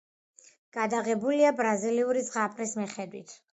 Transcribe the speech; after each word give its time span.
გადაღებულია 0.77 1.53
ბრაზილიური 1.61 2.25
ზღაპრის 2.33 2.77
მიხედვით. 2.83 3.39